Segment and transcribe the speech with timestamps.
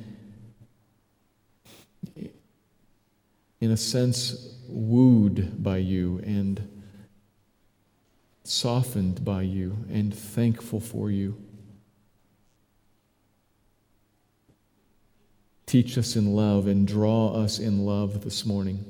[3.60, 6.68] in a sense, wooed by you and
[8.44, 11.36] softened by you and thankful for you.
[15.66, 18.84] Teach us in love and draw us in love this morning.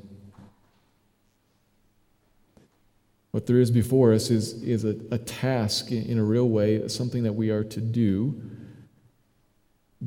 [3.31, 7.23] What there is before us is, is a, a task in a real way, something
[7.23, 8.41] that we are to do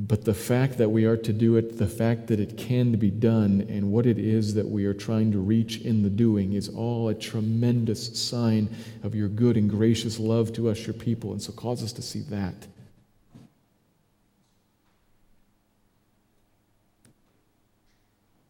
[0.00, 3.10] but the fact that we are to do it, the fact that it can be
[3.10, 6.68] done, and what it is that we are trying to reach in the doing is
[6.68, 8.68] all a tremendous sign
[9.02, 11.32] of your good and gracious love to us, your people.
[11.32, 12.54] And so cause us to see that.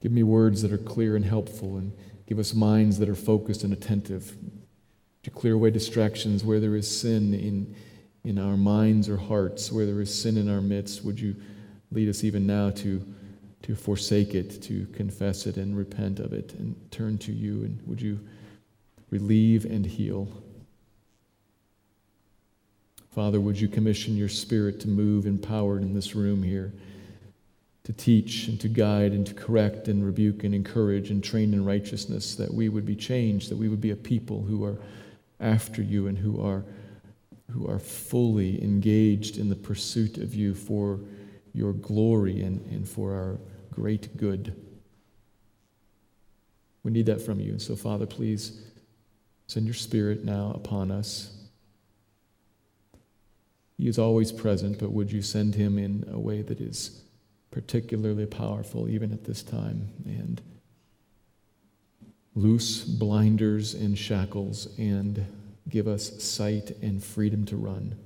[0.02, 1.92] Give me words that are clear and helpful, and
[2.26, 4.36] give us minds that are focused and attentive.
[5.22, 7.74] To clear away distractions where there is sin in
[8.28, 11.34] in our minds or hearts where there is sin in our midst, would you
[11.90, 13.02] lead us even now to,
[13.62, 17.64] to forsake it, to confess it and repent of it and turn to you?
[17.64, 18.20] And would you
[19.08, 20.28] relieve and heal?
[23.10, 26.74] Father, would you commission your spirit to move empowered in this room here,
[27.84, 31.64] to teach and to guide and to correct and rebuke and encourage and train in
[31.64, 34.76] righteousness, that we would be changed, that we would be a people who are
[35.40, 36.62] after you and who are
[37.50, 41.00] who are fully engaged in the pursuit of you for
[41.54, 43.38] your glory and, and for our
[43.72, 44.54] great good.
[46.82, 47.52] We need that from you.
[47.52, 48.62] And so, Father, please
[49.46, 51.34] send your Spirit now upon us.
[53.76, 57.02] He is always present, but would you send him in a way that is
[57.50, 59.88] particularly powerful even at this time?
[60.04, 60.42] And
[62.34, 65.26] loose blinders and shackles and
[65.68, 67.96] give us sight and freedom to run.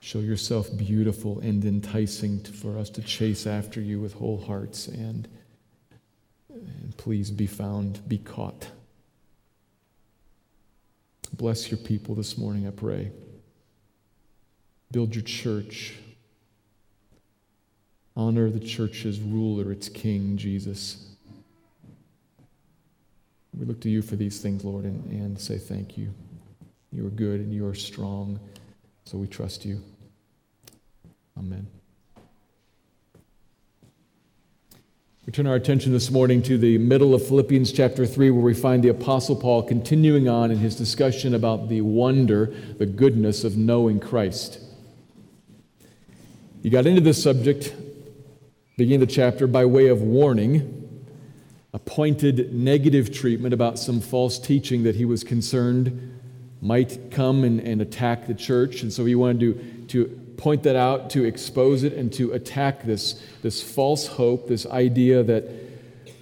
[0.00, 5.26] Show yourself beautiful and enticing for us to chase after you with whole hearts and,
[6.48, 8.68] and please be found, be caught.
[11.32, 13.10] Bless your people this morning, I pray.
[14.92, 15.94] Build your church.
[18.16, 21.15] Honor the church's ruler, its king, Jesus.
[23.56, 26.12] We look to you for these things, Lord, and, and say thank you.
[26.92, 28.38] You are good and you are strong,
[29.04, 29.82] so we trust you.
[31.38, 31.66] Amen.
[35.24, 38.54] We turn our attention this morning to the middle of Philippians chapter 3, where we
[38.54, 43.56] find the Apostle Paul continuing on in his discussion about the wonder, the goodness of
[43.56, 44.60] knowing Christ.
[46.62, 47.74] He got into this subject,
[48.76, 50.85] beginning the chapter, by way of warning
[51.72, 56.20] a pointed negative treatment about some false teaching that he was concerned
[56.60, 58.82] might come and, and attack the church.
[58.82, 62.84] And so he wanted to, to point that out, to expose it, and to attack
[62.84, 65.44] this, this false hope, this idea that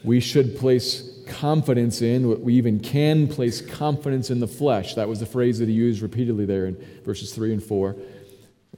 [0.02, 4.94] we should place confidence in, what we even can place confidence in the flesh.
[4.94, 7.97] That was the phrase that he used repeatedly there in verses 3 and 4.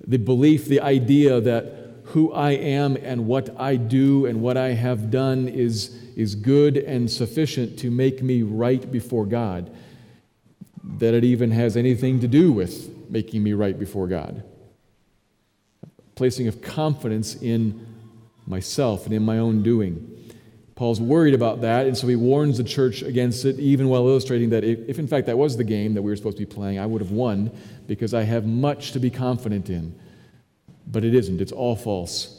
[0.06, 1.85] The belief, the idea that
[2.16, 6.78] who I am and what I do and what I have done is is good
[6.78, 9.70] and sufficient to make me right before God,
[10.82, 14.42] that it even has anything to do with making me right before God.
[16.14, 17.86] Placing of confidence in
[18.46, 20.32] myself and in my own doing.
[20.74, 24.48] Paul's worried about that, and so he warns the church against it, even while illustrating
[24.50, 26.54] that if, if, in fact that was the game that we were supposed to be
[26.54, 27.50] playing, I would have won
[27.86, 29.94] because I have much to be confident in.
[30.86, 32.36] But it isn't, it's all false.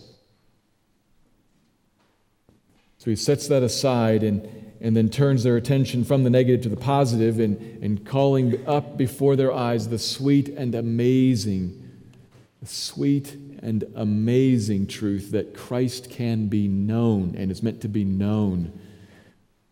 [2.98, 6.70] So he sets that aside and, and then turns their attention from the negative to
[6.70, 11.90] the positive and, and calling up before their eyes the sweet and amazing,
[12.62, 18.04] the sweet and amazing truth that Christ can be known and is meant to be
[18.04, 18.78] known.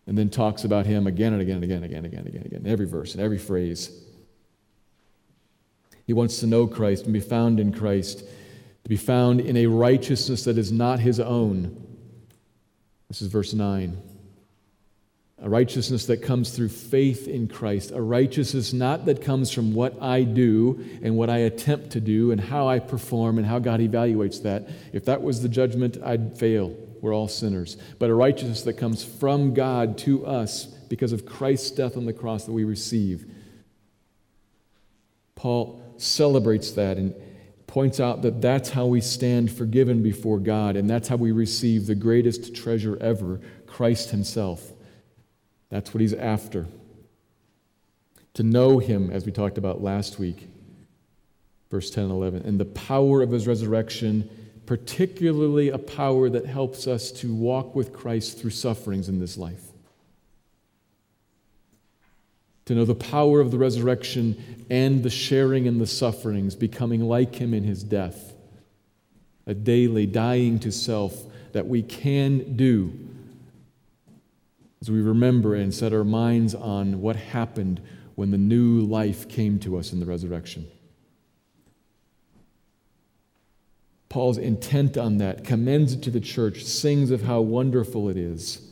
[0.06, 2.28] And then talks about him again and again and again and again and again and
[2.28, 3.90] again, again, every verse and every phrase.
[6.06, 8.24] He wants to know Christ and be found in Christ,
[8.86, 11.76] to be found in a righteousness that is not his own.
[13.08, 14.00] This is verse 9
[15.42, 20.00] a righteousness that comes through faith in Christ, a righteousness not that comes from what
[20.00, 23.80] I do and what I attempt to do and how I perform and how God
[23.80, 24.68] evaluates that.
[24.92, 26.74] If that was the judgment, I'd fail.
[27.02, 27.76] We're all sinners.
[27.98, 32.12] But a righteousness that comes from God to us because of Christ's death on the
[32.12, 33.28] cross that we receive.
[35.34, 37.14] Paul celebrates that and
[37.66, 41.86] points out that that's how we stand forgiven before God, and that's how we receive
[41.86, 44.72] the greatest treasure ever Christ Himself.
[45.70, 46.66] That's what he's after.
[48.34, 50.48] To know him, as we talked about last week,
[51.70, 54.28] verse 10 and 11, and the power of his resurrection,
[54.66, 59.62] particularly a power that helps us to walk with Christ through sufferings in this life.
[62.66, 67.36] To know the power of the resurrection and the sharing in the sufferings, becoming like
[67.36, 68.34] him in his death,
[69.46, 71.14] a daily dying to self
[71.52, 72.92] that we can do
[74.80, 77.80] as we remember and set our minds on what happened
[78.14, 80.66] when the new life came to us in the resurrection.
[84.08, 88.65] Paul's intent on that, commends it to the church, sings of how wonderful it is.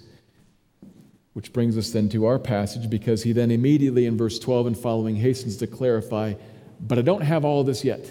[1.34, 4.78] Which brings us then to our passage because he then immediately in verse 12 and
[4.78, 6.34] following hastens to clarify,
[6.81, 8.10] but I don't have all this yet.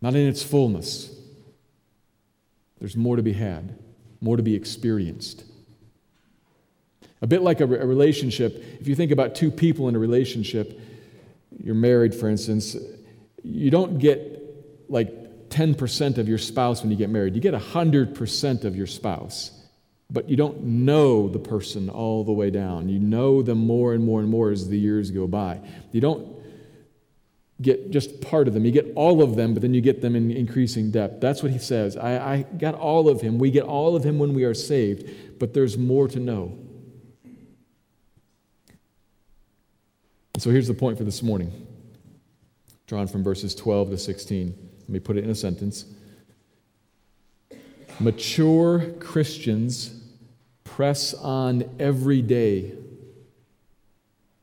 [0.00, 1.14] Not in its fullness.
[2.78, 3.78] There's more to be had
[4.20, 5.44] more to be experienced.
[7.20, 10.80] A bit like a, a relationship, if you think about two people in a relationship,
[11.62, 12.76] you're married, for instance,
[13.42, 14.34] you don't get
[14.88, 17.34] like 10% of your spouse when you get married.
[17.34, 19.50] You get 100% of your spouse.
[20.10, 22.88] But you don't know the person all the way down.
[22.88, 25.60] You know them more and more and more as the years go by.
[25.92, 26.38] You don't
[27.60, 28.64] get just part of them.
[28.64, 31.20] You get all of them, but then you get them in increasing depth.
[31.20, 31.96] That's what he says.
[31.96, 33.38] I, I got all of him.
[33.38, 36.56] We get all of him when we are saved, but there's more to know.
[40.38, 41.66] So here's the point for this morning,
[42.86, 44.54] drawn from verses 12 to 16.
[44.82, 45.84] Let me put it in a sentence.
[47.98, 49.97] Mature Christians
[50.78, 52.72] press on every day,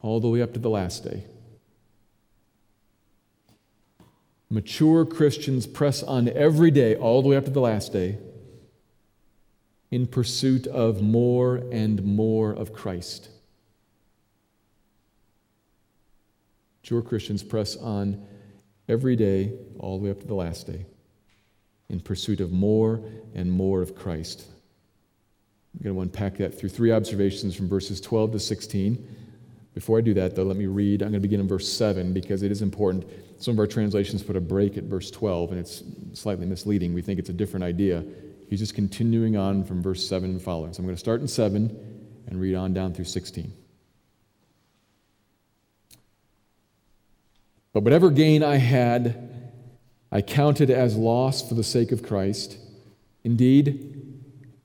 [0.01, 1.23] all the way up to the last day.
[4.49, 8.17] Mature Christians press on every day, all the way up to the last day,
[9.89, 13.29] in pursuit of more and more of Christ.
[16.81, 18.27] Mature Christians press on
[18.89, 20.85] every day, all the way up to the last day,
[21.87, 22.99] in pursuit of more
[23.33, 24.49] and more of Christ.
[25.75, 29.07] I'm going to unpack that through three observations from verses 12 to 16.
[29.73, 31.01] Before I do that, though, let me read.
[31.01, 33.05] I'm going to begin in verse 7 because it is important.
[33.39, 36.93] Some of our translations put a break at verse 12, and it's slightly misleading.
[36.93, 38.05] We think it's a different idea.
[38.49, 40.71] He's just continuing on from verse 7 and following.
[40.71, 43.51] So I'm going to start in 7 and read on down through 16.
[47.73, 49.51] But whatever gain I had,
[50.09, 52.57] I counted as loss for the sake of Christ.
[53.25, 54.04] Indeed,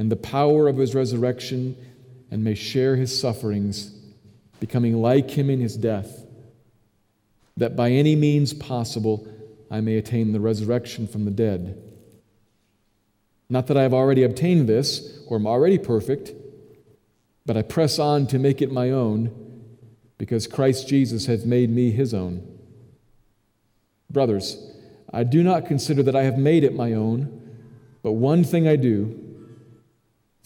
[0.00, 1.76] and the power of his resurrection
[2.30, 3.92] and may share his sufferings,
[4.58, 6.24] becoming like him in his death
[7.58, 9.28] that by any means possible
[9.70, 11.78] I may attain the resurrection from the dead.
[13.50, 16.32] Not that I have already obtained this or am already perfect,
[17.44, 19.66] but I press on to make it my own
[20.16, 22.58] because Christ Jesus has made me his own.
[24.08, 24.72] Brothers,
[25.12, 27.36] I do not consider that I have made it my own,
[28.02, 29.29] But one thing I do,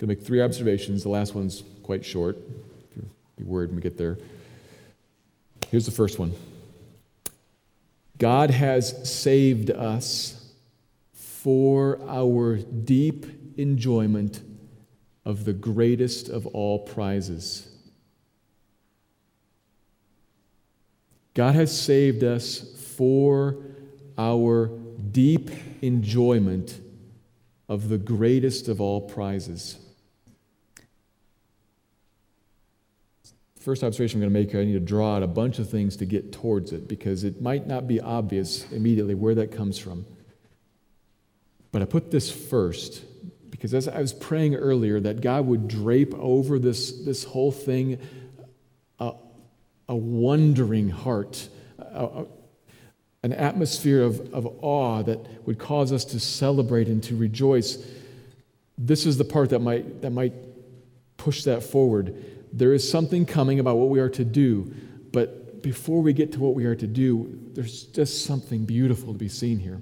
[0.00, 1.02] Going to make three observations.
[1.02, 2.38] The last one's quite short.
[3.36, 4.16] Be worried when we get there.
[5.70, 6.32] Here's the first one
[8.16, 10.52] God has saved us
[11.12, 13.26] for our deep
[13.58, 14.40] enjoyment
[15.26, 17.68] of the greatest of all prizes.
[21.34, 23.58] God has saved us for
[24.16, 24.70] our
[25.12, 25.50] deep
[25.82, 26.80] enjoyment
[27.68, 29.76] of the greatest of all prizes.
[33.60, 35.96] First observation I'm going to make I need to draw out a bunch of things
[35.98, 40.06] to get towards it because it might not be obvious immediately where that comes from.
[41.70, 43.04] But I put this first
[43.50, 47.98] because as I was praying earlier, that God would drape over this, this whole thing
[48.98, 49.12] a,
[49.86, 51.46] a wondering heart,
[51.78, 52.26] a, a,
[53.22, 57.86] an atmosphere of, of awe that would cause us to celebrate and to rejoice.
[58.78, 60.32] This is the part that might, that might
[61.18, 62.14] push that forward.
[62.52, 64.72] There is something coming about what we are to do,
[65.12, 69.18] but before we get to what we are to do, there's just something beautiful to
[69.18, 69.80] be seen here.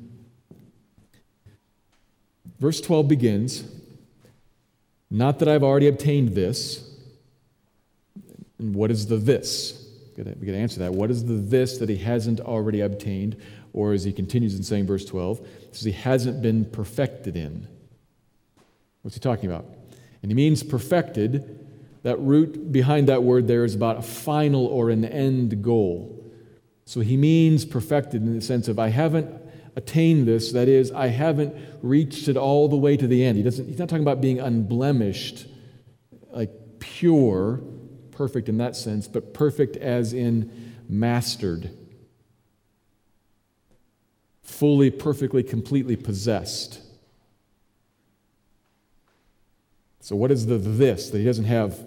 [2.58, 3.64] Verse 12 begins
[5.10, 6.84] Not that I've already obtained this.
[8.58, 9.87] And what is the this?
[10.16, 10.92] We got to answer that.
[10.92, 13.37] What is the this that he hasn't already obtained?
[13.72, 17.68] Or as he continues in saying, verse 12, says he hasn't been perfected in.
[19.02, 19.66] What's he talking about?
[20.22, 21.58] And he means perfected.
[22.02, 26.25] That root behind that word there is about a final or an end goal.
[26.85, 29.31] So he means perfected in the sense of I haven't
[29.76, 30.52] attained this.
[30.52, 33.37] That is, I haven't reached it all the way to the end.
[33.37, 35.47] He doesn't, he's not talking about being unblemished,
[36.31, 37.61] like pure,
[38.11, 41.71] perfect in that sense, but perfect as in mastered,
[44.43, 46.81] fully, perfectly, completely possessed.
[50.00, 51.78] So, what is the this that he doesn't have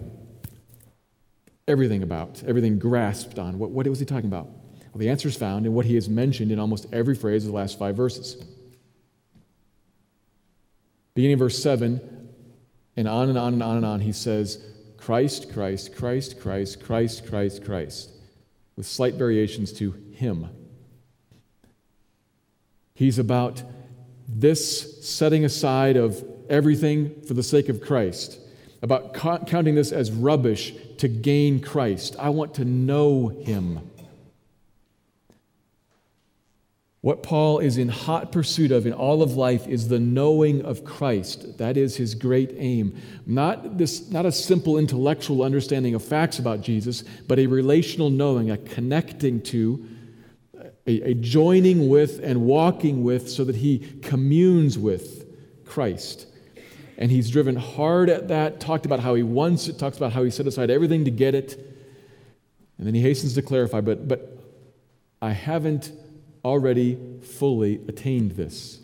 [1.66, 3.58] everything about, everything grasped on?
[3.58, 4.46] What, what was he talking about?
[4.46, 7.52] Well, the answer is found in what he has mentioned in almost every phrase of
[7.52, 8.44] the last five verses.
[11.14, 12.28] Beginning verse 7,
[12.96, 14.62] and on and on and on and on, he says,
[14.98, 18.10] Christ, Christ, Christ, Christ, Christ, Christ, Christ,
[18.76, 20.48] with slight variations to Him.
[22.94, 23.62] He's about
[24.28, 28.38] this setting aside of everything for the sake of Christ,
[28.82, 32.16] about counting this as rubbish to gain Christ.
[32.18, 33.80] I want to know Him.
[37.02, 40.84] What Paul is in hot pursuit of in all of life is the knowing of
[40.84, 41.58] Christ.
[41.58, 42.96] That is his great aim.
[43.26, 48.52] Not, this, not a simple intellectual understanding of facts about Jesus, but a relational knowing,
[48.52, 49.84] a connecting to,
[50.86, 55.26] a, a joining with, and walking with so that he communes with
[55.64, 56.28] Christ.
[57.02, 60.22] And he's driven hard at that, talked about how he wants it, talks about how
[60.22, 61.54] he set aside everything to get it.
[62.78, 64.38] And then he hastens to clarify, but, but
[65.20, 65.90] I haven't
[66.44, 68.78] already fully attained this.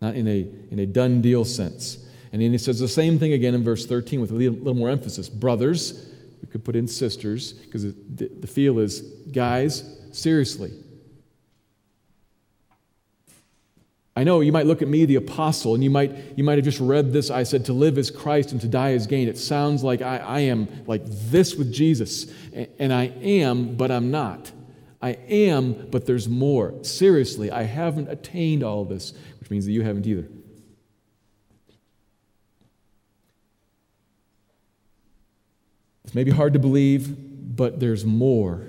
[0.00, 2.04] Not in a, in a done deal sense.
[2.32, 4.90] And then he says the same thing again in verse 13 with a little, more
[4.90, 5.28] emphasis.
[5.28, 6.04] Brothers,
[6.42, 10.72] we could put in sisters, because the feel is, guys, seriously.
[14.18, 16.64] I know you might look at me, the apostle, and you might, you might have
[16.64, 17.30] just read this.
[17.30, 19.28] I said, to live is Christ and to die is gain.
[19.28, 22.26] It sounds like I, I am like this with Jesus,
[22.78, 24.50] and I am, but I'm not.
[25.02, 26.82] I am, but there's more.
[26.82, 30.26] Seriously, I haven't attained all this, which means that you haven't either.
[36.04, 38.66] It's maybe hard to believe, but there's more.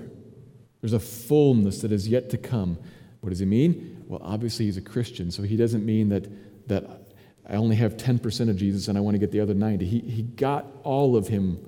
[0.82, 2.78] There's a fullness that is yet to come.
[3.20, 4.04] What does he mean?
[4.06, 6.28] Well, obviously, he's a Christian, so he doesn't mean that,
[6.68, 6.84] that
[7.48, 9.86] I only have 10% of Jesus and I want to get the other 90.
[9.86, 11.58] He, he got all of him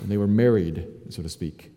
[0.00, 1.72] when they were married, so to speak.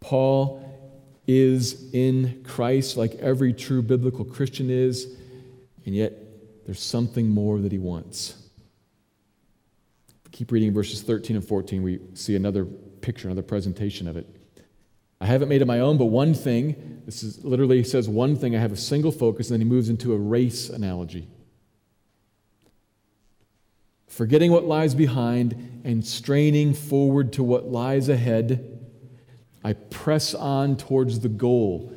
[0.00, 0.66] Paul
[1.26, 5.16] is in Christ like every true biblical Christian is,
[5.86, 6.12] and yet
[6.66, 8.36] there's something more that he wants.
[10.32, 14.26] Keep reading verses 13 and 14, we see another picture, another presentation of it.
[15.20, 18.36] I haven't made it my own, but one thing, this is literally he says one
[18.36, 21.28] thing, I have a single focus, and then he moves into a race analogy.
[24.06, 28.78] Forgetting what lies behind and straining forward to what lies ahead,
[29.62, 31.92] I press on towards the goal.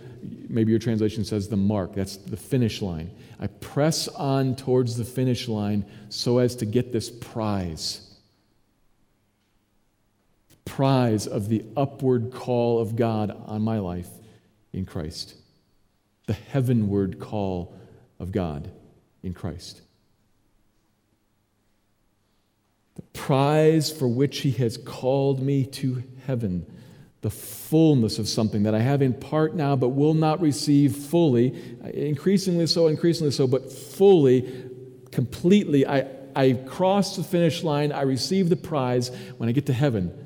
[0.50, 3.10] Maybe your translation says the mark, that's the finish line.
[3.40, 8.13] I press on towards the finish line so as to get this prize
[10.66, 14.10] prize of the upward call of God on my life
[14.72, 15.36] in Christ.
[16.26, 17.76] The heavenward call
[18.20, 18.72] of God
[19.22, 19.82] in Christ.
[22.96, 26.66] The prize for which He has called me to heaven.
[27.22, 31.78] The fullness of something that I have in part now, but will not receive fully,
[31.94, 34.70] increasingly so, increasingly so, but fully,
[35.12, 35.88] completely.
[35.88, 37.92] I, I cross the finish line.
[37.92, 40.23] I receive the prize when I get to heaven.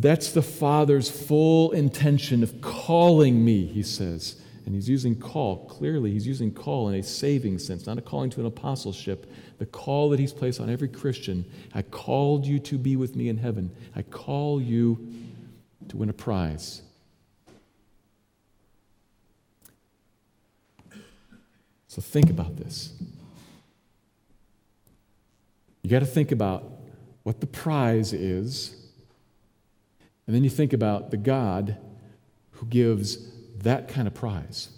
[0.00, 4.36] That's the Father's full intention of calling me, he says.
[4.64, 8.30] And he's using call, clearly, he's using call in a saving sense, not a calling
[8.30, 9.30] to an apostleship.
[9.58, 13.28] The call that he's placed on every Christian I called you to be with me
[13.28, 15.06] in heaven, I call you
[15.88, 16.80] to win a prize.
[21.88, 22.94] So think about this.
[25.82, 26.64] You got to think about
[27.22, 28.79] what the prize is
[30.30, 31.76] and then you think about the God
[32.52, 33.18] who gives
[33.64, 34.68] that kind of prize.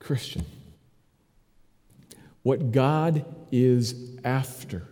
[0.00, 0.44] Christian.
[2.42, 4.88] What God is after.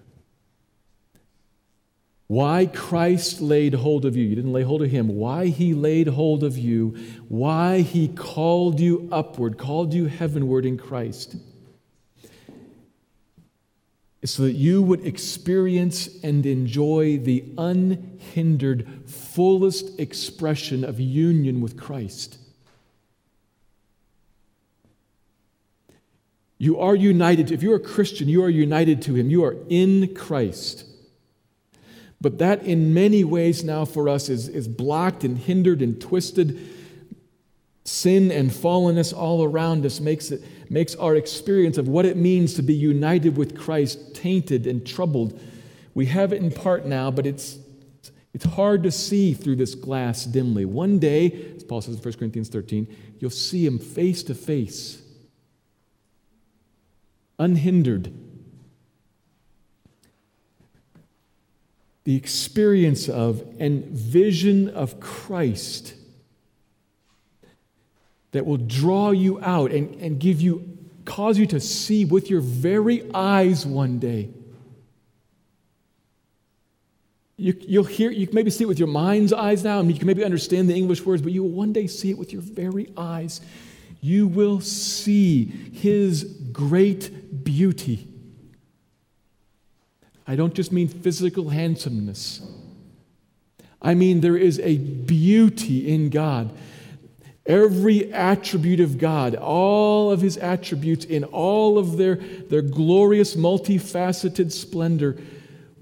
[2.29, 4.27] Why Christ laid hold of you.
[4.27, 5.09] You didn't lay hold of him.
[5.09, 6.97] Why he laid hold of you.
[7.27, 11.35] Why he called you upward, called you heavenward in Christ
[14.27, 22.39] so that you would experience and enjoy the unhindered, fullest expression of union with Christ.
[26.59, 27.53] You are united.
[27.53, 29.29] If you're a Christian, you are united to Him.
[29.29, 30.85] You are in Christ.
[32.21, 36.59] But that, in many ways, now for us is, is blocked and hindered and twisted.
[37.87, 42.55] Sin and fallenness all around us makes it makes our experience of what it means
[42.55, 45.41] to be united with Christ tainted and troubled.
[45.95, 47.59] We have it in part now, but it's,
[48.35, 50.65] it's hard to see through this glass dimly.
[50.65, 52.89] One day, as Paul says in 1 Corinthians 13,
[53.21, 55.01] you'll see him face to face,
[57.39, 58.13] unhindered.
[62.03, 65.95] The experience of and vision of Christ
[68.37, 72.43] that will draw you out and, and give you, cause you to see with your
[72.43, 74.29] very eyes one day.
[77.39, 79.97] You, you'll hear, you can maybe see it with your mind's eyes now, and you
[79.97, 82.43] can maybe understand the English words, but you will one day see it with your
[82.43, 83.41] very eyes.
[84.03, 88.07] You will see His great beauty.
[90.27, 92.43] I don't just mean physical handsomeness.
[93.81, 96.51] I mean, there is a beauty in God
[97.47, 104.51] Every attribute of God, all of his attributes in all of their, their glorious, multifaceted
[104.51, 105.17] splendor,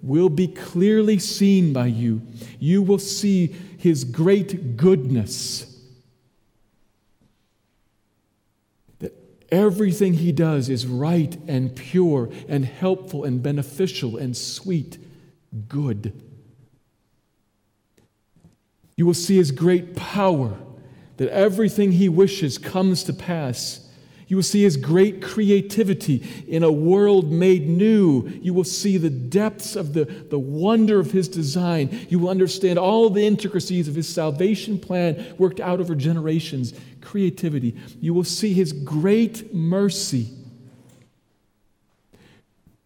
[0.03, 2.21] will be clearly seen by you.
[2.59, 3.47] You will see
[3.79, 5.75] his great goodness.
[8.99, 9.15] That
[9.51, 14.99] everything he does is right and pure and helpful and beneficial and sweet,
[15.69, 16.13] good.
[18.97, 20.59] You will see his great power
[21.17, 23.81] that everything he wishes comes to pass.
[24.27, 28.29] You will see his great creativity in a world made new.
[28.41, 32.07] You will see the depths of the, the wonder of his design.
[32.09, 36.73] You will understand all the intricacies of his salvation plan worked out over generations.
[37.03, 37.77] Creativity.
[38.01, 40.31] You will see his great mercy.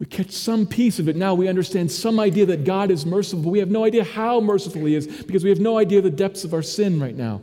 [0.00, 1.34] We catch some piece of it now.
[1.34, 3.42] We understand some idea that God is merciful.
[3.44, 6.10] But we have no idea how merciful he is because we have no idea the
[6.10, 7.42] depths of our sin right now.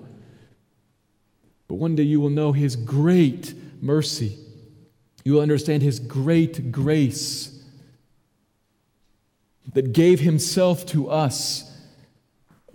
[1.67, 4.37] But one day you will know His great mercy.
[5.23, 7.63] You will understand His great grace
[9.73, 11.71] that gave Himself to us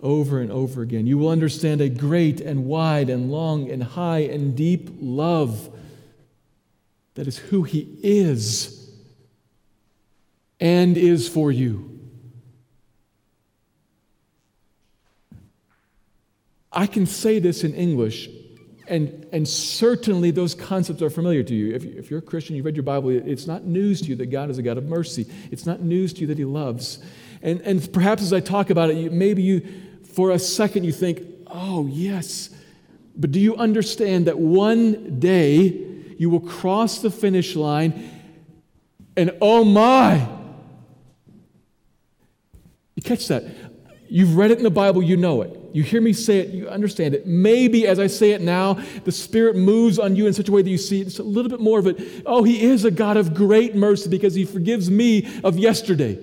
[0.01, 1.07] over and over again.
[1.07, 5.69] You will understand a great and wide and long and high and deep love
[7.15, 8.89] that is who He is
[10.59, 11.99] and is for you.
[16.71, 18.29] I can say this in English
[18.87, 21.73] And, and certainly those concepts are familiar to you.
[21.75, 24.27] If, if you're a Christian, you've read your Bible, it's not news to you that
[24.27, 25.27] God is a God of mercy.
[25.51, 26.99] It's not news to you that He loves.
[27.41, 29.67] And, and perhaps as I talk about it, maybe you,
[30.03, 32.49] for a second, you think, oh, yes.
[33.15, 38.09] But do you understand that one day you will cross the finish line
[39.17, 40.27] and oh my,
[42.95, 43.43] you catch that?
[44.07, 45.60] You've read it in the Bible, you know it.
[45.73, 47.25] You hear me say it, you understand it.
[47.25, 48.73] Maybe as I say it now,
[49.05, 51.49] the Spirit moves on you in such a way that you see it's a little
[51.49, 52.23] bit more of it.
[52.25, 56.19] Oh, He is a God of great mercy because He forgives me of yesterday.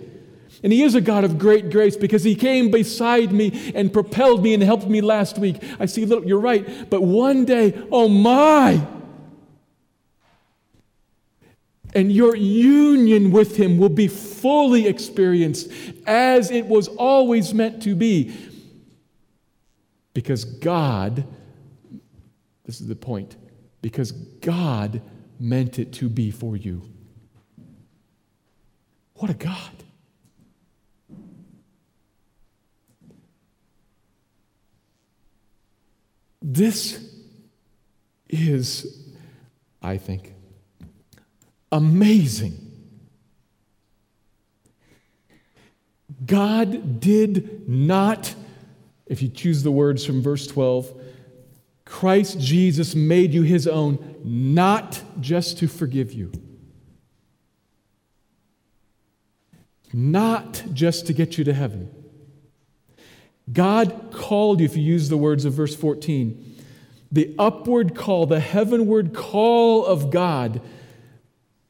[0.63, 4.43] And He is a God of great grace because He came beside me and propelled
[4.43, 5.63] me and helped me last week.
[5.81, 6.91] I see, little, you're right.
[6.91, 8.87] But one day, oh my,
[11.95, 15.71] and your union with Him will be fully experienced
[16.07, 18.35] as it was always meant to be.
[20.19, 21.25] Because God,
[22.65, 23.37] this is the point,
[23.81, 25.01] because God
[25.39, 26.83] meant it to be for you.
[29.15, 29.85] What a God.
[36.43, 37.15] This
[38.29, 39.15] is,
[39.81, 40.35] I think,
[41.71, 42.59] amazing.
[46.27, 48.35] God did not,
[49.09, 51.01] if you choose the words from verse 12,
[51.85, 56.31] Christ Jesus made you his own, not just to forgive you,
[59.93, 61.91] not just to get you to heaven.
[63.51, 66.57] God called you, if you use the words of verse 14,
[67.11, 70.61] the upward call, the heavenward call of God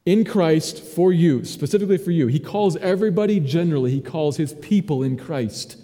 [0.05, 2.27] in Christ for you, specifically for you.
[2.27, 5.77] He calls everybody generally, He calls His people in Christ.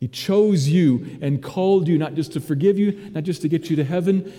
[0.00, 3.68] He chose you and called you not just to forgive you, not just to get
[3.68, 4.32] you to heaven,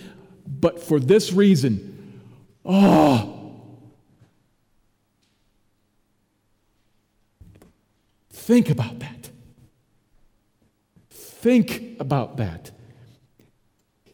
[0.44, 2.20] but for this reason.
[2.64, 3.54] Oh,
[8.30, 9.30] think about that.
[11.10, 12.72] Think about that.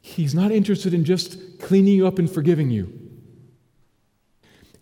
[0.02, 3.08] He's not interested in just cleaning you up and forgiving you.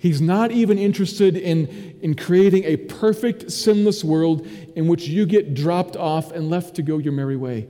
[0.07, 5.53] He's not even interested in, in creating a perfect, sinless world in which you get
[5.53, 7.67] dropped off and left to go your merry way.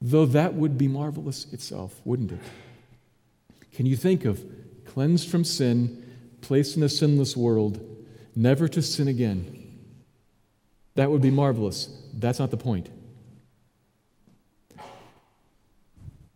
[0.00, 2.38] Though that would be marvelous itself, wouldn't it?
[3.72, 4.44] Can you think of
[4.84, 6.08] cleansed from sin,
[6.40, 7.84] placed in a sinless world,
[8.36, 9.80] never to sin again?
[10.94, 11.88] That would be marvelous.
[12.12, 12.90] That's not the point.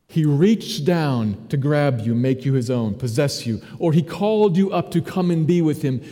[0.09, 4.57] He reached down to grab you, make you his own, possess you, or he called
[4.57, 6.03] you up to come and be with him,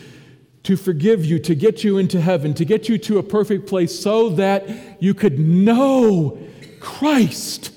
[0.64, 3.98] to forgive you, to get you into heaven, to get you to a perfect place
[3.98, 6.38] so that you could know
[6.78, 7.72] Christ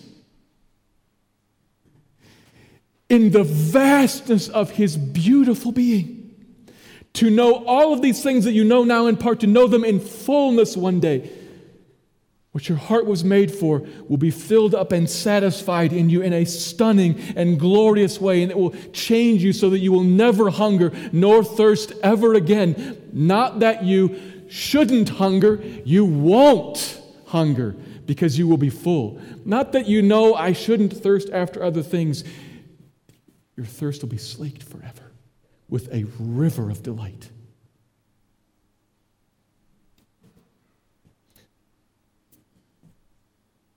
[3.07, 6.17] in the vastness of his beautiful being.
[7.13, 9.83] To know all of these things that you know now in part, to know them
[9.83, 11.31] in fullness one day
[12.51, 16.33] what your heart was made for will be filled up and satisfied in you in
[16.33, 20.49] a stunning and glorious way, and it will change you so that you will never
[20.49, 23.09] hunger nor thirst ever again.
[23.13, 27.75] Not that you shouldn't hunger, you won't hunger
[28.07, 29.21] because you will be full.
[29.45, 32.23] Not that you know I shouldn't thirst after other things,
[33.55, 35.11] your thirst will be slaked forever
[35.67, 37.29] with a river of delight.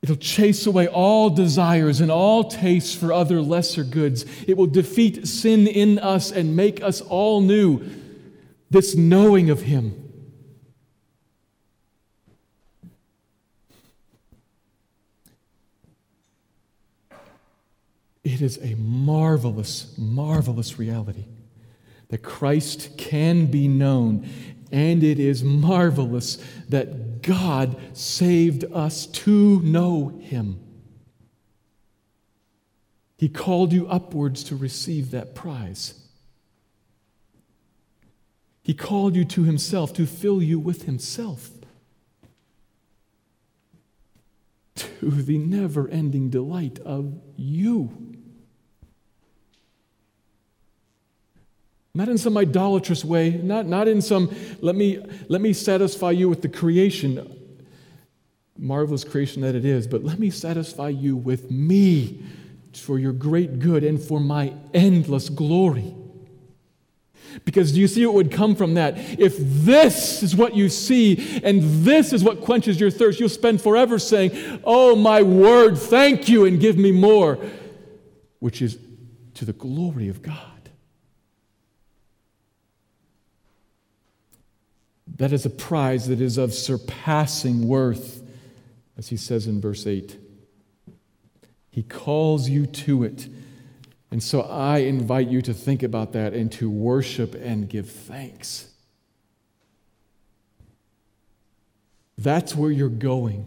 [0.03, 4.25] It'll chase away all desires and all tastes for other lesser goods.
[4.45, 7.81] It will defeat sin in us and make us all new.
[8.69, 9.99] This knowing of Him.
[18.25, 21.25] It is a marvelous, marvelous reality
[22.09, 24.27] that Christ can be known,
[24.69, 30.59] and it is marvelous that God saved us to know Him.
[33.17, 35.93] He called you upwards to receive that prize.
[38.61, 41.49] He called you to Himself to fill you with Himself.
[44.75, 48.12] To the never ending delight of you.
[51.95, 56.27] Not in some idolatrous way, not, not in some, let me, let me satisfy you
[56.27, 57.39] with the creation,
[58.57, 62.23] marvelous creation that it is, but let me satisfy you with me
[62.73, 65.93] for your great good and for my endless glory.
[67.45, 68.97] Because do you see what would come from that?
[69.19, 73.61] If this is what you see and this is what quenches your thirst, you'll spend
[73.61, 77.37] forever saying, Oh, my word, thank you, and give me more.
[78.39, 78.77] which is
[79.35, 80.52] to the glory of God.
[85.23, 88.21] That is a prize that is of surpassing worth,
[88.97, 90.17] as he says in verse 8.
[91.71, 93.29] He calls you to it.
[94.11, 98.69] And so I invite you to think about that and to worship and give thanks.
[102.17, 103.45] That's where you're going.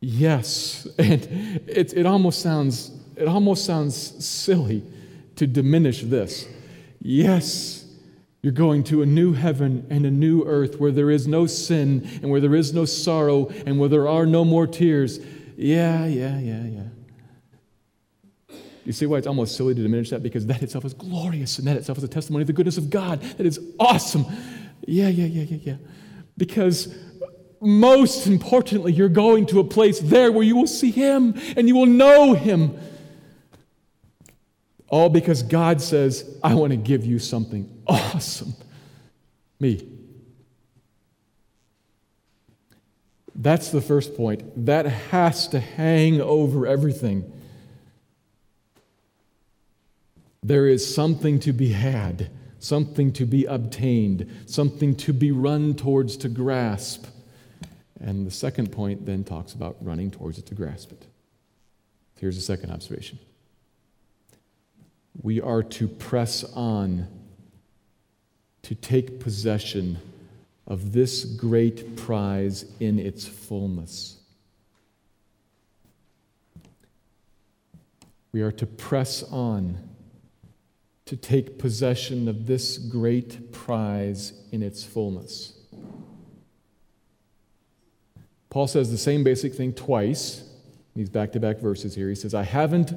[0.00, 1.22] Yes, and
[1.68, 4.82] it, it almost sounds it almost sounds silly
[5.36, 6.48] to diminish this.
[7.00, 7.83] Yes,
[8.44, 12.06] you're going to a new heaven and a new earth where there is no sin
[12.20, 15.18] and where there is no sorrow and where there are no more tears.
[15.56, 18.58] Yeah, yeah, yeah, yeah.
[18.84, 20.22] You see why it's almost silly to diminish that?
[20.22, 22.90] Because that itself is glorious and that itself is a testimony of the goodness of
[22.90, 23.22] God.
[23.22, 24.26] That is awesome.
[24.86, 25.76] Yeah, yeah, yeah, yeah, yeah.
[26.36, 26.94] Because
[27.62, 31.76] most importantly, you're going to a place there where you will see Him and you
[31.76, 32.78] will know Him.
[34.88, 38.54] All because God says, I want to give you something awesome.
[39.60, 39.88] Me.
[43.34, 44.66] That's the first point.
[44.66, 47.30] That has to hang over everything.
[50.42, 56.16] There is something to be had, something to be obtained, something to be run towards
[56.18, 57.06] to grasp.
[58.00, 61.06] And the second point then talks about running towards it to grasp it.
[62.20, 63.18] Here's the second observation
[65.22, 67.06] we are to press on
[68.64, 69.98] to take possession
[70.66, 74.16] of this great prize in its fullness.
[78.32, 79.78] We are to press on
[81.04, 85.52] to take possession of this great prize in its fullness.
[88.48, 90.48] Paul says the same basic thing twice.
[90.96, 92.08] These back to back verses here.
[92.08, 92.94] He says, I haven't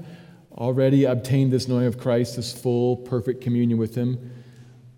[0.57, 4.36] already obtained this knowing of Christ, this full, perfect communion with Him.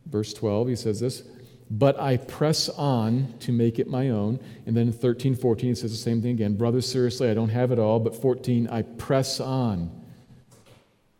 [0.09, 1.23] Verse 12, he says this,
[1.71, 4.39] but I press on to make it my own.
[4.65, 6.55] And then in 13, 14, he says the same thing again.
[6.55, 9.91] Brothers, seriously, I don't have it all, but 14, I press on.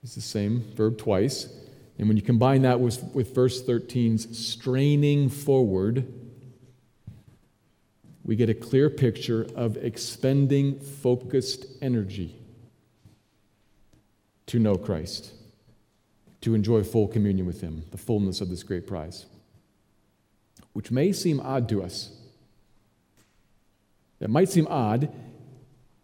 [0.02, 1.54] It's the same verb twice.
[2.00, 6.12] And when you combine that with, with verse 13's straining forward,
[8.24, 12.36] we get a clear picture of expending focused energy
[14.48, 15.32] to know Christ,
[16.42, 19.26] to enjoy full communion with Him, the fullness of this great prize,
[20.74, 22.12] which may seem odd to us.
[24.20, 25.14] It might seem odd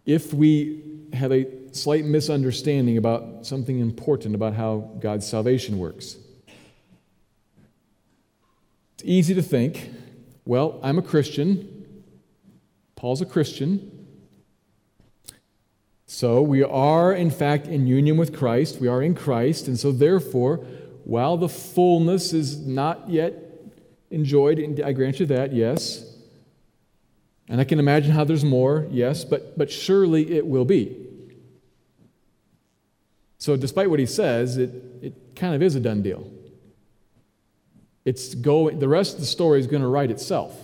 [0.06, 6.18] if we have a slight misunderstanding about something important about how God's salvation works.
[8.96, 9.90] It's easy to think,
[10.46, 12.02] well, I'm a Christian.
[12.96, 13.92] Paul's a Christian.
[16.16, 18.80] So we are, in fact, in union with Christ.
[18.80, 19.68] We are in Christ.
[19.68, 20.66] And so, therefore,
[21.04, 23.34] while the fullness is not yet
[24.10, 26.16] enjoyed, and I grant you that, yes.
[27.50, 31.06] And I can imagine how there's more, yes, but, but surely it will be.
[33.38, 36.32] So, despite what he says, it, it kind of is a done deal.
[38.06, 40.56] It's going, the rest of the story is going to write itself.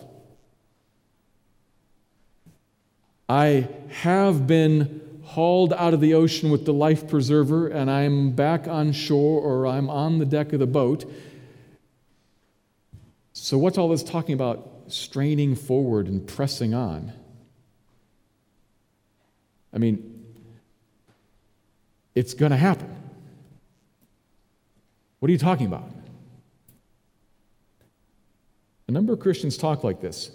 [3.28, 8.67] I have been hauled out of the ocean with the life preserver, and I'm back
[8.67, 11.10] on shore or I'm on the deck of the boat.
[13.32, 17.13] So, what's all this talking about straining forward and pressing on?
[19.74, 20.26] I mean,
[22.13, 22.94] it's going to happen.
[25.20, 25.89] What are you talking about?
[28.89, 30.32] A number of Christians talk like this.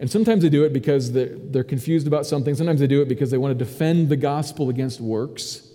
[0.00, 2.54] And sometimes they do it because they're, confused about something.
[2.54, 5.68] Sometimes they do it because they want to defend the gospel against works.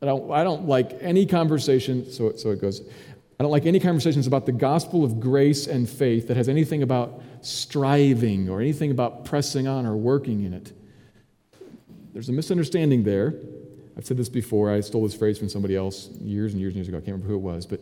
[0.00, 2.80] I don't, I don't like any conversation, so, so it goes.
[3.38, 6.82] I don't like any conversations about the gospel of grace and faith that has anything
[6.82, 10.72] about striving or anything about pressing on or working in it.
[12.14, 13.34] There's a misunderstanding there.
[13.98, 14.72] I've said this before.
[14.72, 16.96] I stole this phrase from somebody else years and years and years ago.
[16.96, 17.80] I can't remember who it was, but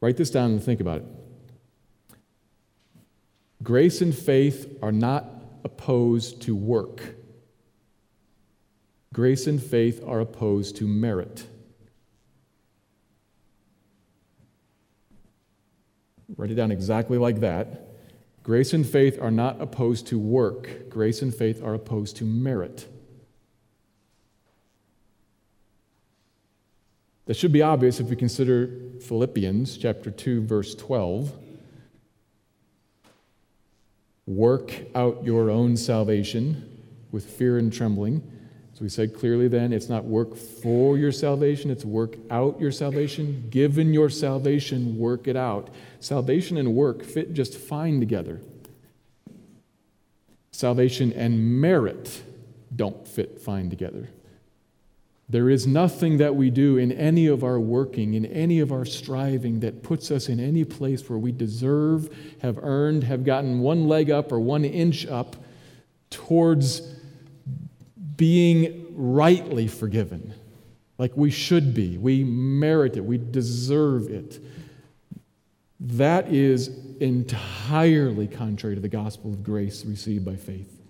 [0.00, 1.04] write this down and think about it.
[3.64, 5.24] Grace and faith are not
[5.64, 7.16] opposed to work.
[9.14, 11.46] Grace and faith are opposed to merit.
[16.36, 17.88] Write it down exactly like that.
[18.42, 20.90] Grace and faith are not opposed to work.
[20.90, 22.86] Grace and faith are opposed to merit.
[27.24, 28.68] That should be obvious if we consider
[29.00, 31.32] Philippians chapter 2 verse 12.
[34.26, 36.82] Work out your own salvation
[37.12, 38.22] with fear and trembling.
[38.72, 42.72] So we said clearly then, it's not work for your salvation, it's work out your
[42.72, 43.46] salvation.
[43.50, 45.70] Given your salvation, work it out.
[46.00, 48.40] Salvation and work fit just fine together.
[50.50, 52.22] Salvation and merit
[52.74, 54.08] don't fit fine together.
[55.28, 58.84] There is nothing that we do in any of our working, in any of our
[58.84, 63.88] striving, that puts us in any place where we deserve, have earned, have gotten one
[63.88, 65.36] leg up or one inch up
[66.10, 66.82] towards
[68.16, 70.34] being rightly forgiven,
[70.98, 71.96] like we should be.
[71.96, 74.38] We merit it, we deserve it.
[75.80, 80.83] That is entirely contrary to the gospel of grace received by faith.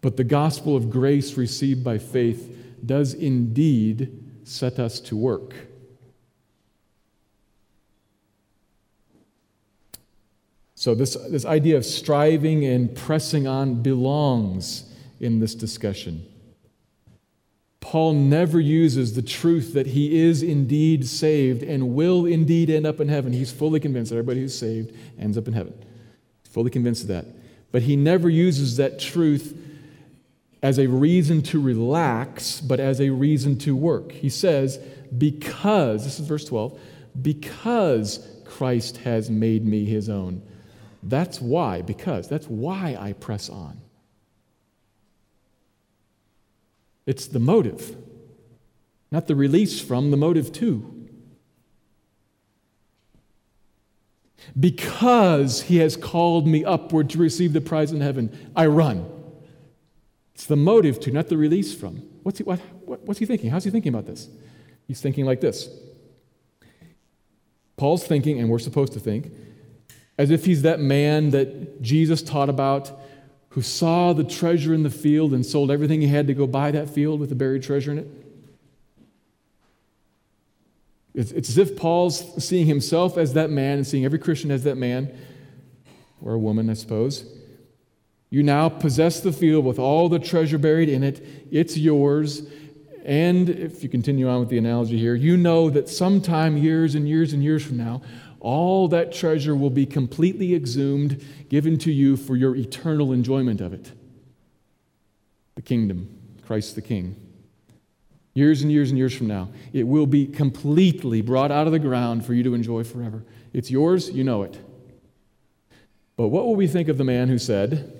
[0.00, 5.54] But the gospel of grace received by faith does indeed set us to work.
[10.74, 14.84] So, this, this idea of striving and pressing on belongs
[15.18, 16.24] in this discussion.
[17.80, 23.00] Paul never uses the truth that he is indeed saved and will indeed end up
[23.00, 23.32] in heaven.
[23.32, 25.74] He's fully convinced that everybody who's saved ends up in heaven.
[26.44, 27.26] Fully convinced of that.
[27.72, 29.58] But he never uses that truth
[30.62, 34.12] as a reason to relax, but as a reason to work.
[34.12, 34.78] He says,
[35.16, 36.78] Because, this is verse 12,
[37.20, 40.42] because Christ has made me his own.
[41.02, 43.80] That's why, because, that's why I press on.
[47.06, 47.96] It's the motive,
[49.10, 50.94] not the release from, the motive to.
[54.58, 59.17] Because he has called me upward to receive the prize in heaven, I run.
[60.38, 61.96] It's the motive to, not the release from.
[62.22, 63.50] What's he, what, what, what's he thinking?
[63.50, 64.28] How's he thinking about this?
[64.86, 65.68] He's thinking like this.
[67.76, 69.32] Paul's thinking, and we're supposed to think,
[70.16, 73.00] as if he's that man that Jesus taught about
[73.48, 76.70] who saw the treasure in the field and sold everything he had to go buy
[76.70, 78.08] that field with the buried treasure in it.
[81.14, 84.62] It's, it's as if Paul's seeing himself as that man and seeing every Christian as
[84.62, 85.18] that man,
[86.22, 87.24] or a woman, I suppose.
[88.30, 91.26] You now possess the field with all the treasure buried in it.
[91.50, 92.42] It's yours.
[93.04, 97.08] And if you continue on with the analogy here, you know that sometime, years and
[97.08, 98.02] years and years from now,
[98.40, 103.72] all that treasure will be completely exhumed, given to you for your eternal enjoyment of
[103.72, 103.92] it.
[105.54, 106.14] The kingdom,
[106.46, 107.16] Christ the King.
[108.34, 111.78] Years and years and years from now, it will be completely brought out of the
[111.78, 113.24] ground for you to enjoy forever.
[113.52, 114.56] It's yours, you know it.
[116.16, 117.97] But what will we think of the man who said,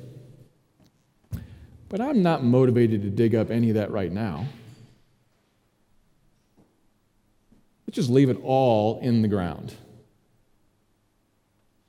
[1.88, 4.46] But I'm not motivated to dig up any of that right now?
[7.86, 9.74] Let's just leave it all in the ground.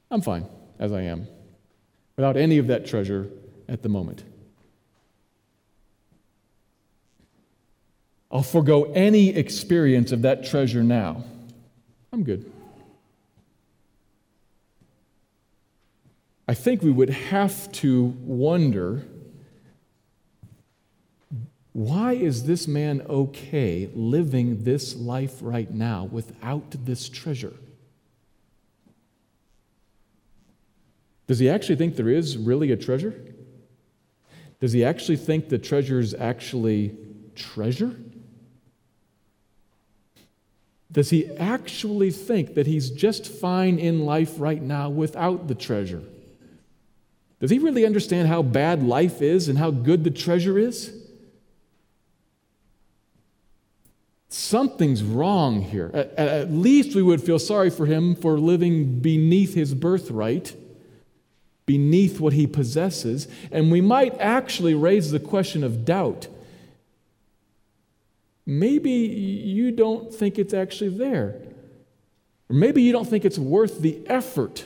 [0.09, 0.45] I'm fine
[0.79, 1.27] as I am,
[2.15, 3.27] without any of that treasure
[3.67, 4.23] at the moment.
[8.31, 11.23] I'll forego any experience of that treasure now.
[12.13, 12.49] I'm good.
[16.47, 19.03] I think we would have to wonder
[21.79, 27.53] why is this man okay living this life right now without this treasure?
[31.27, 33.17] Does he actually think there is really a treasure?
[34.59, 36.97] Does he actually think the treasure is actually
[37.33, 37.95] treasure?
[40.91, 46.03] Does he actually think that he's just fine in life right now without the treasure?
[47.39, 50.98] Does he really understand how bad life is and how good the treasure is?
[54.29, 55.91] Something's wrong here.
[55.93, 60.55] At, at least we would feel sorry for him for living beneath his birthright
[61.69, 66.27] beneath what he possesses, and we might actually raise the question of doubt.
[68.43, 71.39] Maybe you don't think it's actually there.
[72.49, 74.65] Or maybe you don't think it's worth the effort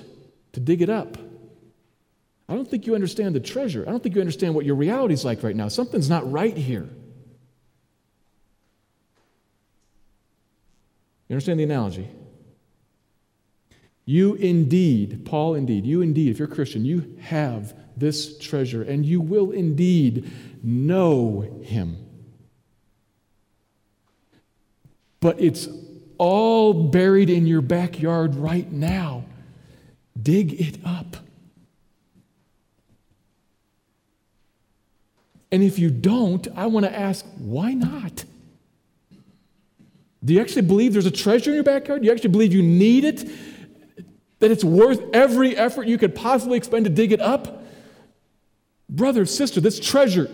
[0.54, 1.17] to dig it up.
[2.47, 3.83] I don't think you understand the treasure.
[3.85, 5.67] I don't think you understand what your reality is like right now.
[5.67, 6.87] Something's not right here.
[11.28, 12.10] You understand the analogy?
[14.06, 19.06] You indeed, Paul indeed, you indeed, if you're a Christian, you have this treasure and
[19.06, 21.98] you will indeed know him.
[25.21, 25.69] But it's
[26.17, 29.24] all buried in your backyard right now.
[30.21, 31.17] Dig it up.
[35.52, 38.26] And if you don't, I want to ask, why not?
[40.24, 42.02] Do you actually believe there's a treasure in your backyard?
[42.02, 43.30] Do you actually believe you need it?
[44.44, 47.63] that it's worth every effort you could possibly expend to dig it up?
[48.90, 50.30] Brother, sister, this treasure,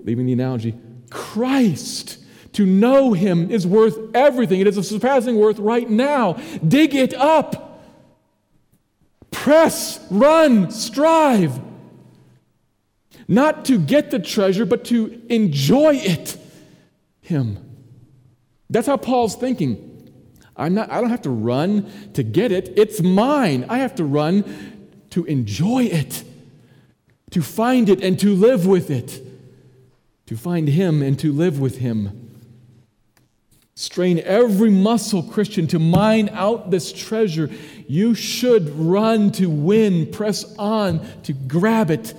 [0.00, 0.74] leaving the analogy,
[1.10, 2.16] Christ.
[2.54, 4.60] To know him is worth everything.
[4.60, 6.40] It is a surpassing worth right now.
[6.66, 7.82] Dig it up.
[9.30, 11.60] Press, run, strive.
[13.28, 16.38] Not to get the treasure, but to enjoy it.
[17.20, 17.71] Him.
[18.72, 20.10] That's how Paul's thinking.
[20.56, 23.66] I'm not, I don't have to run to get it, it's mine.
[23.68, 26.24] I have to run to enjoy it,
[27.30, 29.20] to find it and to live with it,
[30.26, 32.30] to find Him and to live with Him.
[33.74, 37.50] Strain every muscle, Christian, to mine out this treasure.
[37.88, 42.14] You should run to win, press on to grab it.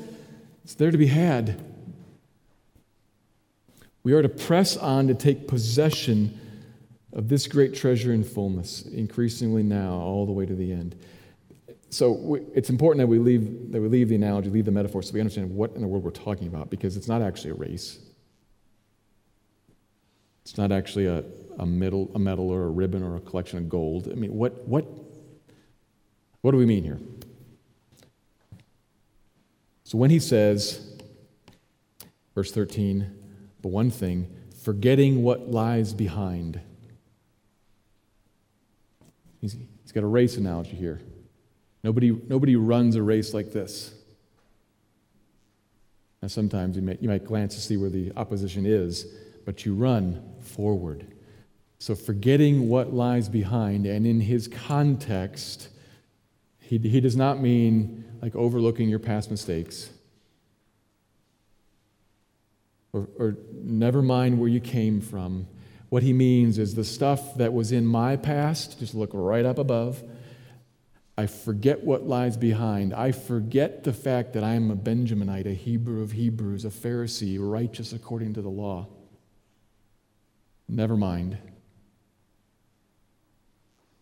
[0.63, 1.63] It's there to be had.
[4.03, 6.39] We are to press on to take possession
[7.13, 10.95] of this great treasure in fullness, increasingly now, all the way to the end.
[11.89, 15.03] So we, it's important that we leave that we leave the analogy, leave the metaphor,
[15.03, 17.55] so we understand what in the world we're talking about, because it's not actually a
[17.55, 17.99] race.
[20.41, 21.23] It's not actually a,
[21.59, 24.09] a medal, a medal or a ribbon or a collection of gold.
[24.11, 24.85] I mean, what what
[26.41, 26.99] what do we mean here?
[29.83, 30.97] So when he says,
[32.33, 33.09] verse 13,
[33.61, 36.59] but one thing, forgetting what lies behind.
[39.43, 41.01] He's, he's got a race analogy here.
[41.83, 43.93] Nobody, nobody runs a race like this.
[46.21, 49.05] Now, sometimes you, may, you might glance to see where the opposition is,
[49.43, 51.05] but you run forward.
[51.77, 55.67] So, forgetting what lies behind, and in his context,
[56.61, 59.89] he, he does not mean like overlooking your past mistakes.
[62.93, 65.47] Or, or never mind where you came from.
[65.93, 69.59] What he means is the stuff that was in my past, just look right up
[69.59, 70.01] above.
[71.19, 72.95] I forget what lies behind.
[72.95, 77.37] I forget the fact that I am a Benjaminite, a Hebrew of Hebrews, a Pharisee,
[77.39, 78.87] righteous according to the law.
[80.67, 81.37] Never mind.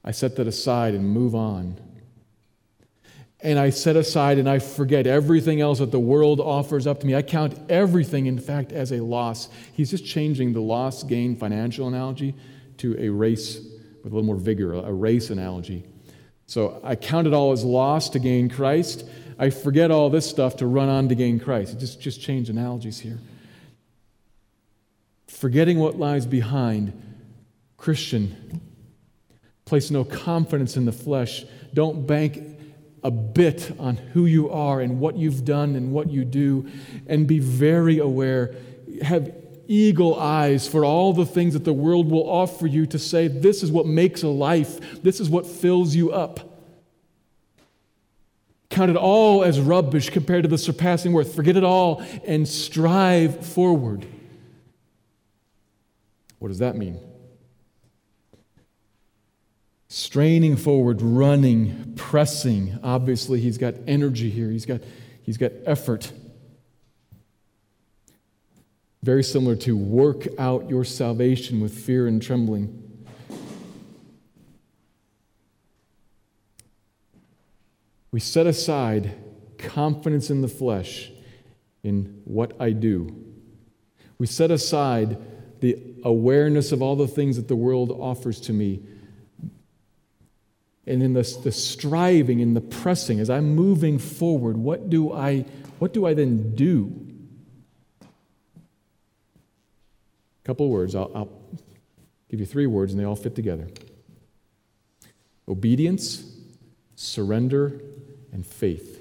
[0.05, 1.77] I set that aside and move on
[3.43, 7.07] and I set aside and I forget everything else that the world offers up to
[7.07, 7.15] me.
[7.15, 9.49] I count everything, in fact, as a loss.
[9.73, 12.35] He's just changing the loss gain financial analogy
[12.77, 13.57] to a race
[14.03, 15.83] with a little more vigor, a race analogy.
[16.45, 19.05] So I count it all as loss to gain Christ.
[19.39, 21.79] I forget all this stuff to run on to gain Christ.
[21.79, 23.17] Just, just change analogies here.
[25.27, 26.93] Forgetting what lies behind,
[27.77, 28.61] Christian,
[29.65, 31.43] place no confidence in the flesh.
[31.73, 32.59] Don't bank
[33.03, 36.67] a bit on who you are and what you've done and what you do,
[37.07, 38.55] and be very aware.
[39.01, 39.33] Have
[39.67, 43.63] eagle eyes for all the things that the world will offer you to say, this
[43.63, 46.39] is what makes a life, this is what fills you up.
[48.69, 51.35] Count it all as rubbish compared to the surpassing worth.
[51.35, 54.05] Forget it all and strive forward.
[56.39, 56.97] What does that mean?
[59.91, 62.79] Straining forward, running, pressing.
[62.81, 64.79] Obviously, he's got energy here, he's got,
[65.21, 66.13] he's got effort.
[69.03, 72.77] Very similar to work out your salvation with fear and trembling.
[78.13, 79.13] We set aside
[79.57, 81.11] confidence in the flesh
[81.83, 83.13] in what I do.
[84.17, 85.17] We set aside
[85.59, 88.83] the awareness of all the things that the world offers to me
[90.87, 95.45] and in the, the striving and the pressing, as I'm moving forward, what do I,
[95.79, 97.07] what do I then do?
[98.01, 98.07] A
[100.43, 100.95] couple of words.
[100.95, 101.29] I'll, I'll
[102.29, 103.67] give you three words, and they all fit together
[105.47, 106.23] obedience,
[106.95, 107.81] surrender,
[108.31, 108.99] and faith.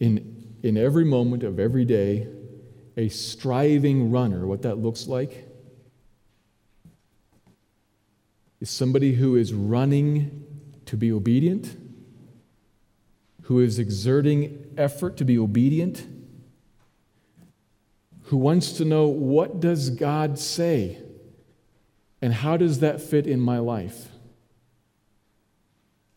[0.00, 2.26] In, in every moment of every day,
[2.98, 5.46] a striving runner, what that looks like
[8.60, 10.44] is somebody who is running
[10.84, 11.76] to be obedient,
[13.42, 16.08] who is exerting effort to be obedient,
[18.24, 20.98] who wants to know what does God say
[22.20, 24.08] and how does that fit in my life?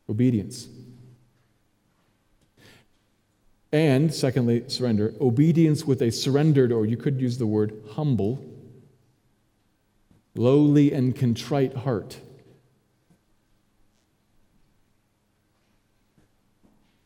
[0.09, 0.67] Obedience.
[3.71, 5.13] And secondly, surrender.
[5.21, 8.43] Obedience with a surrendered, or you could use the word humble,
[10.35, 12.19] lowly, and contrite heart.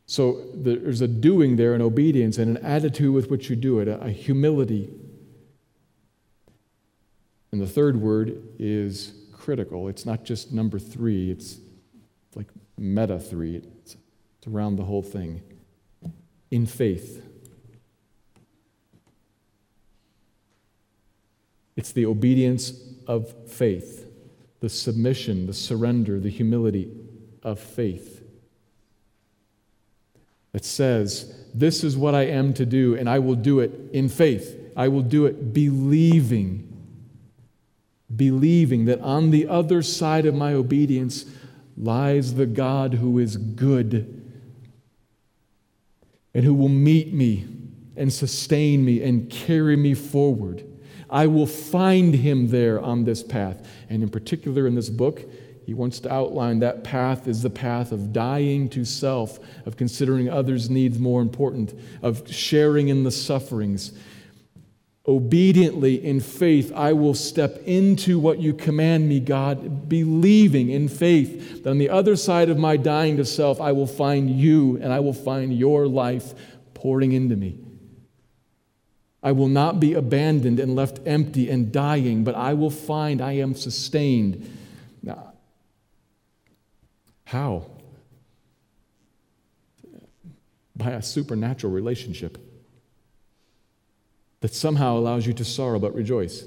[0.07, 3.87] So there's a doing there, an obedience, and an attitude with which you do it,
[3.87, 4.89] a humility.
[7.51, 9.87] And the third word is critical.
[9.87, 11.59] It's not just number three, it's
[12.35, 12.47] like
[12.77, 13.97] meta three, it's,
[14.37, 15.41] it's around the whole thing.
[16.51, 17.21] In faith.
[21.75, 22.73] It's the obedience
[23.07, 24.07] of faith,
[24.61, 26.89] the submission, the surrender, the humility
[27.43, 28.23] of faith.
[30.53, 34.07] That says, This is what I am to do, and I will do it in
[34.07, 34.57] faith.
[34.75, 36.71] I will do it believing.
[38.15, 41.25] Believing that on the other side of my obedience
[41.77, 44.14] lies the God who is good
[46.35, 47.45] and who will meet me
[47.95, 50.63] and sustain me and carry me forward.
[51.09, 53.65] I will find him there on this path.
[53.89, 55.23] And in particular, in this book,
[55.65, 60.29] he wants to outline that path is the path of dying to self, of considering
[60.29, 61.73] others' needs more important,
[62.03, 63.93] of sharing in the sufferings.
[65.07, 71.63] Obediently, in faith, I will step into what you command me, God, believing in faith
[71.63, 74.91] that on the other side of my dying to self, I will find you and
[74.91, 76.33] I will find your life
[76.73, 77.59] pouring into me.
[79.21, 83.33] I will not be abandoned and left empty and dying, but I will find I
[83.33, 84.47] am sustained.
[85.03, 85.33] Now,
[87.25, 87.67] how?
[90.75, 92.39] By a supernatural relationship
[94.45, 96.43] that somehow allows you to sorrow but rejoice.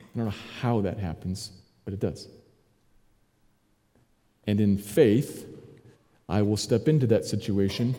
[0.00, 1.50] I don't know how that happens,
[1.84, 2.28] but it does.
[4.46, 5.48] And in faith,
[6.28, 7.96] I will step into that situation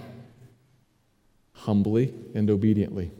[1.51, 3.11] humbly and obediently.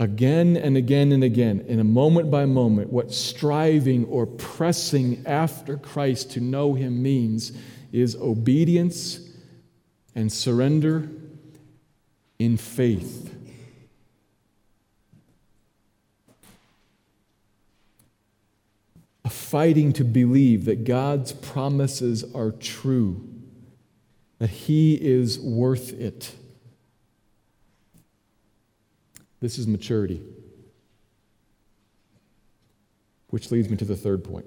[0.00, 5.76] Again and again and again, in a moment by moment, what striving or pressing after
[5.76, 7.52] Christ to know Him means
[7.92, 9.20] is obedience
[10.16, 11.08] and surrender
[12.40, 13.36] in faith.
[19.24, 23.28] A fighting to believe that God's promises are true
[24.38, 26.34] that He is worth it.
[29.40, 30.22] This is maturity.
[33.28, 34.46] Which leads me to the third point.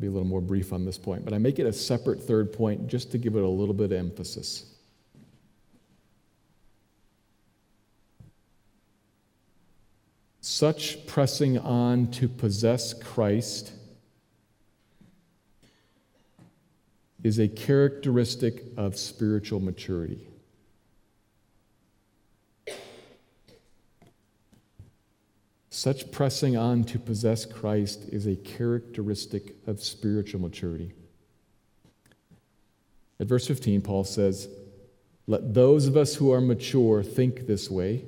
[0.00, 2.54] Be a little more brief on this point, but I make it a separate third
[2.54, 4.64] point just to give it a little bit of emphasis.
[10.40, 13.72] Such pressing on to possess Christ
[17.22, 20.29] is a characteristic of spiritual maturity.
[25.80, 30.92] Such pressing on to possess Christ is a characteristic of spiritual maturity.
[33.18, 34.46] At verse 15, Paul says,
[35.26, 38.04] Let those of us who are mature think this way.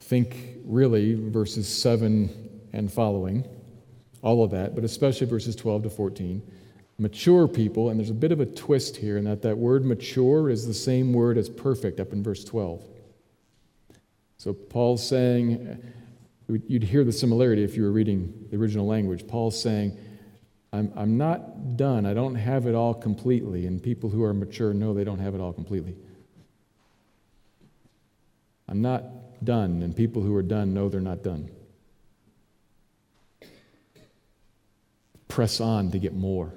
[0.00, 2.30] Think really verses 7
[2.72, 3.46] and following
[4.22, 6.42] all of that, but especially verses 12 to 14.
[6.98, 10.50] Mature people, and there's a bit of a twist here in that that word mature
[10.50, 12.88] is the same word as perfect up in verse 12.
[14.42, 15.80] So Paul's saying,
[16.48, 19.28] you'd hear the similarity if you were reading the original language.
[19.28, 19.96] Paul's saying,
[20.72, 22.04] I'm, I'm not done.
[22.06, 23.68] I don't have it all completely.
[23.68, 25.94] And people who are mature know they don't have it all completely.
[28.66, 31.48] I'm not done, and people who are done know they're not done.
[35.28, 36.52] press on to get more.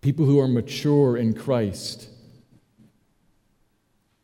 [0.00, 2.08] People who are mature in Christ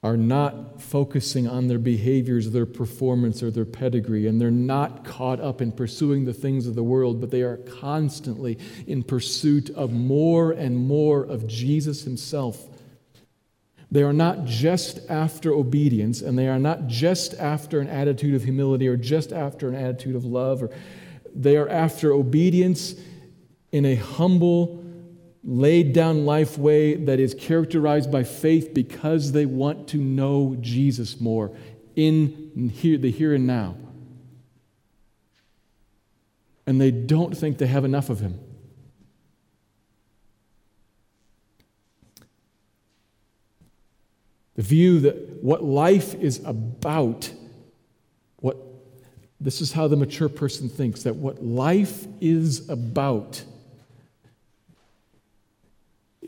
[0.03, 5.41] are not focusing on their behaviors, their performance, or their pedigree, and they're not caught
[5.41, 9.93] up in pursuing the things of the world, but they are constantly in pursuit of
[9.93, 12.67] more and more of Jesus Himself.
[13.91, 18.45] They are not just after obedience, and they are not just after an attitude of
[18.45, 20.71] humility or just after an attitude of love or
[21.35, 22.95] they are after obedience
[23.73, 24.80] in a humble,
[25.43, 31.21] laid down life way that is characterized by faith because they want to know Jesus
[31.21, 31.51] more
[31.97, 33.77] in here, the here and now.
[36.67, 38.39] And they don't think they have enough of Him.
[44.57, 47.33] The view that what life is about
[48.41, 48.59] what
[49.41, 53.43] this is how the mature person thinks that what life is about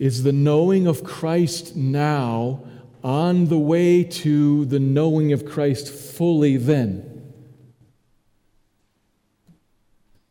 [0.03, 2.65] is the knowing of Christ now
[3.05, 7.33] on the way to the knowing of Christ fully then.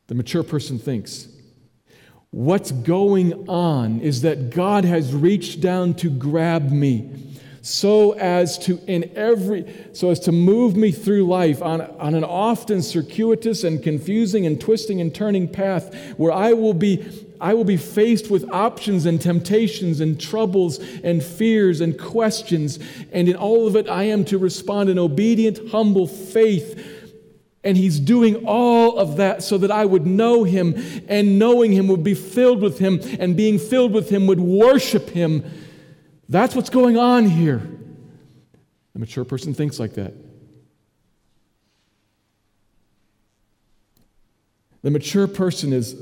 [0.08, 1.30] The mature person thinks
[2.32, 7.10] What's going on is that God has reached down to grab me
[7.62, 12.26] so as to in every so as to move me through life on, on an
[12.26, 17.64] often circuitous and confusing and twisting and turning path where I will be I will
[17.64, 22.80] be faced with options and temptations and troubles and fears and questions
[23.12, 27.00] and in all of it I am to respond in obedient humble faith
[27.64, 30.76] and he's doing all of that so that I would know him,
[31.08, 35.10] and knowing him would be filled with him, and being filled with him would worship
[35.10, 35.44] him.
[36.28, 37.62] That's what's going on here.
[38.96, 40.14] A mature person thinks like that.
[44.82, 45.96] The mature person is,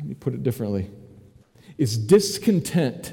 [0.00, 0.90] let me put it differently,
[1.76, 3.12] is discontent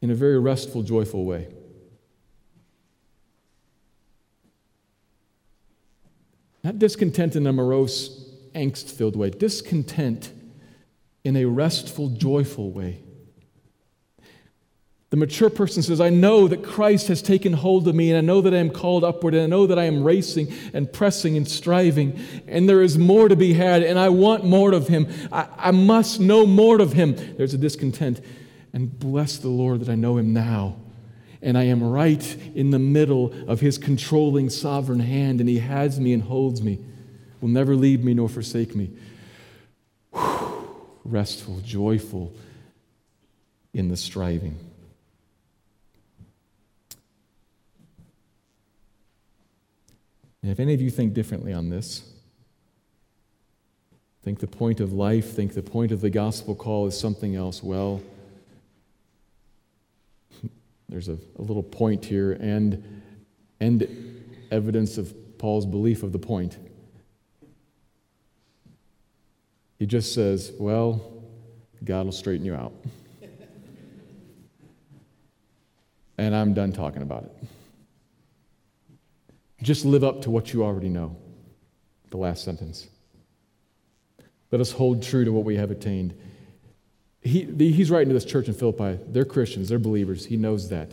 [0.00, 1.48] in a very restful, joyful way.
[6.62, 10.32] Not discontent in a morose, angst filled way, discontent
[11.24, 13.02] in a restful, joyful way.
[15.16, 18.20] The mature person says, I know that Christ has taken hold of me, and I
[18.20, 21.38] know that I am called upward, and I know that I am racing and pressing
[21.38, 25.08] and striving, and there is more to be had, and I want more of Him.
[25.32, 27.16] I, I must know more of Him.
[27.38, 28.20] There's a discontent.
[28.74, 30.76] And bless the Lord that I know Him now
[31.40, 35.98] and I am right in the middle of his controlling sovereign hand, and he has
[35.98, 36.78] me and holds me,
[37.40, 38.90] will never leave me nor forsake me.
[40.12, 40.98] Whew.
[41.04, 42.34] Restful, joyful
[43.72, 44.58] in the striving.
[50.46, 52.04] And if any of you think differently on this,
[54.22, 57.64] think the point of life, think the point of the gospel call is something else,
[57.64, 58.00] well,
[60.88, 63.02] there's a, a little point here and,
[63.58, 63.88] and
[64.52, 66.56] evidence of Paul's belief of the point.
[69.80, 71.24] He just says, Well,
[71.82, 72.72] God will straighten you out.
[76.16, 77.48] and I'm done talking about it.
[79.66, 81.16] Just live up to what you already know.
[82.10, 82.88] The last sentence.
[84.52, 86.14] Let us hold true to what we have attained
[87.26, 88.98] he, he's writing to this church in Philippi.
[89.08, 90.26] They're Christians, they're believers.
[90.26, 90.90] He knows that.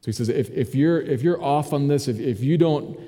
[0.00, 3.00] So he says, if, if, you're, if you're off on this, if, if you don't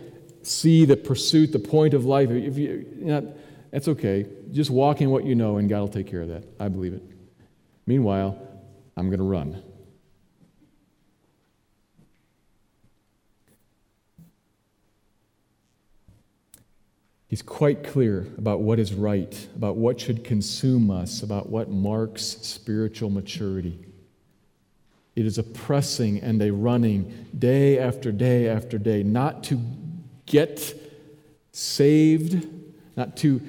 [0.43, 3.34] see the pursuit, the point of life, if you, you know,
[3.70, 4.26] that's okay.
[4.51, 6.45] Just walk in what you know, and God will take care of that.
[6.59, 7.03] I believe it.
[7.86, 8.39] Meanwhile,
[8.97, 9.62] I'm going to run.
[17.29, 22.22] He's quite clear about what is right, about what should consume us, about what marks
[22.22, 23.79] spiritual maturity.
[25.14, 29.61] It is a pressing and a running day after day after day, not to
[30.24, 30.74] get
[31.53, 32.49] saved,
[32.97, 33.41] not to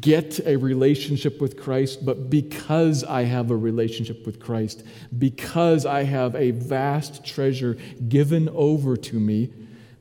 [0.00, 4.82] get a relationship with Christ, but because I have a relationship with Christ,
[5.16, 7.76] because I have a vast treasure
[8.08, 9.52] given over to me,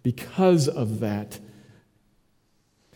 [0.02, 1.40] because of that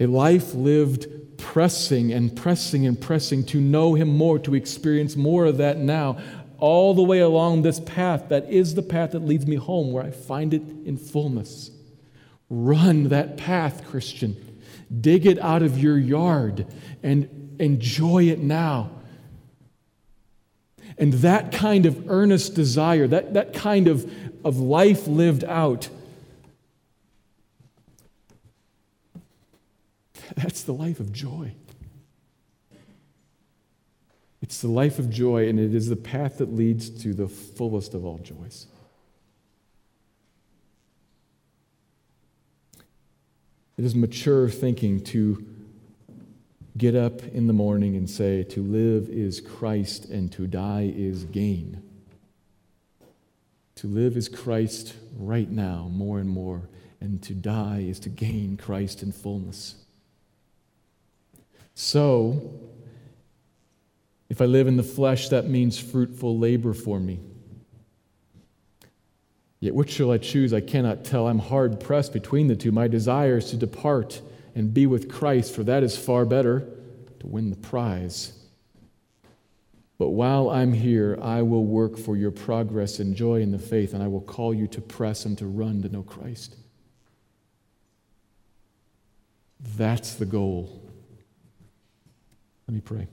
[0.02, 1.06] a life lived
[1.38, 6.18] pressing and pressing and pressing to know Him more, to experience more of that now,
[6.58, 10.04] all the way along this path that is the path that leads me home, where
[10.04, 11.70] I find it in fullness.
[12.49, 14.60] Run that path, Christian.
[14.99, 16.66] Dig it out of your yard
[17.04, 18.89] and enjoy it now.
[20.97, 24.12] And that kind of earnest desire, that, that kind of,
[24.43, 25.89] of life lived out,
[30.38, 31.54] That's the life of joy.
[34.42, 37.94] It's the life of joy, and it is the path that leads to the fullest
[37.94, 38.68] of all joys.
[43.78, 45.46] It is mature thinking to
[46.78, 51.26] get up in the morning and say, To live is Christ, and to die is
[51.26, 51.84] gain.
[53.76, 56.70] To live is Christ right now, more and more,
[57.00, 59.81] and to die is to gain Christ in fullness.
[61.84, 62.60] So,
[64.30, 67.20] if I live in the flesh, that means fruitful labor for me.
[69.60, 70.54] Yet which shall I choose?
[70.54, 71.28] I cannot tell.
[71.28, 72.72] I'm hard pressed between the two.
[72.72, 74.22] My desire is to depart
[74.54, 76.68] and be with Christ, for that is far better
[77.20, 78.32] to win the prize.
[79.98, 83.96] But while I'm here, I will work for your progress and joy in the faith,
[83.96, 86.58] and I will call you to press and to run to know Christ.
[89.60, 90.81] That's the goal.
[92.72, 93.08] Let me pray.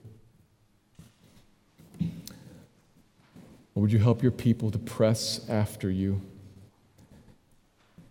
[3.75, 6.21] Or would you help your people to press after you?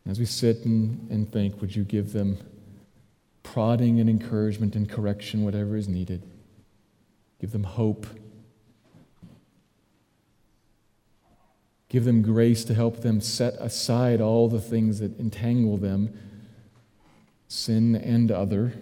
[0.05, 2.37] As we sit and, and think, would you give them
[3.43, 6.21] prodding and encouragement and correction, whatever is needed.
[7.39, 8.05] Give them hope.
[11.87, 16.13] Give them grace to help them set aside all the things that entangle them,
[17.47, 18.73] sin and other,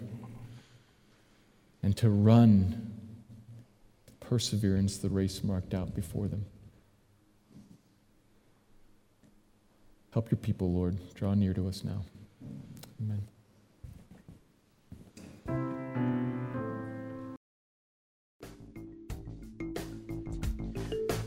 [1.86, 2.92] and to run
[4.18, 6.44] perseverance the race marked out before them.
[10.10, 10.98] Help your people, Lord.
[11.14, 12.02] Draw near to us now.
[13.00, 13.22] Amen.